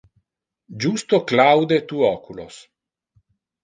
[0.85, 2.55] Justo claude tu oculos.